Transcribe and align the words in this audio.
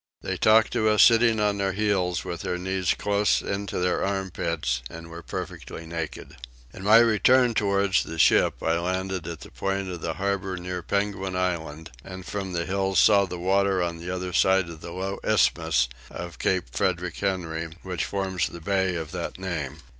They 0.23 0.35
talked 0.35 0.73
to 0.73 0.89
us 0.89 1.03
sitting 1.03 1.39
on 1.39 1.59
their 1.59 1.73
heels 1.73 2.25
with 2.25 2.41
their 2.41 2.57
knees 2.57 2.95
close 2.97 3.39
into 3.43 3.77
their 3.77 4.03
armpits 4.03 4.81
and 4.89 5.09
were 5.11 5.21
perfectly 5.21 5.85
naked. 5.85 6.37
In 6.73 6.81
my 6.83 6.97
return 6.97 7.53
towards 7.53 8.01
the 8.01 8.17
ship 8.17 8.63
I 8.63 8.79
landed 8.79 9.27
at 9.27 9.41
the 9.41 9.51
point 9.51 9.89
of 9.89 10.01
the 10.01 10.15
harbour 10.15 10.57
near 10.57 10.81
Penguin 10.81 11.35
Island, 11.35 11.91
and 12.03 12.25
from 12.25 12.53
the 12.53 12.65
hills 12.65 12.97
saw 12.99 13.25
the 13.27 13.37
water 13.37 13.83
on 13.83 13.99
the 13.99 14.09
other 14.09 14.33
side 14.33 14.69
of 14.69 14.81
the 14.81 14.91
low 14.91 15.19
isthmus 15.23 15.87
of 16.09 16.39
Cape 16.39 16.69
Frederick 16.71 17.17
Henry, 17.17 17.69
which 17.83 18.03
forms 18.05 18.47
the 18.49 18.59
bay 18.59 18.95
of 18.95 19.11
that 19.11 19.37
name. 19.37 19.77